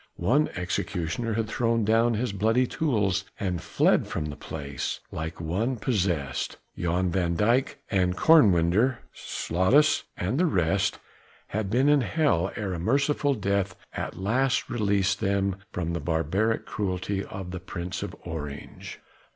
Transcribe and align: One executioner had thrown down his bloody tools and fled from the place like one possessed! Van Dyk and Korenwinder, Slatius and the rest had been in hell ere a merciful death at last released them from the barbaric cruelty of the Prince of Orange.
One 0.17 0.47
executioner 0.55 1.35
had 1.35 1.47
thrown 1.47 1.85
down 1.85 2.15
his 2.15 2.31
bloody 2.33 2.65
tools 2.65 3.23
and 3.39 3.61
fled 3.61 4.07
from 4.07 4.25
the 4.25 4.35
place 4.35 4.99
like 5.11 5.39
one 5.39 5.75
possessed! 5.77 6.57
Van 6.75 7.11
Dyk 7.35 7.75
and 7.91 8.17
Korenwinder, 8.17 8.97
Slatius 9.13 10.01
and 10.17 10.39
the 10.39 10.47
rest 10.47 10.97
had 11.49 11.69
been 11.69 11.87
in 11.87 12.01
hell 12.01 12.51
ere 12.55 12.73
a 12.73 12.79
merciful 12.79 13.35
death 13.35 13.75
at 13.93 14.17
last 14.17 14.71
released 14.71 15.19
them 15.19 15.57
from 15.71 15.93
the 15.93 15.99
barbaric 15.99 16.65
cruelty 16.65 17.23
of 17.25 17.51
the 17.51 17.59
Prince 17.59 18.01
of 18.01 18.15
Orange. 18.21 18.99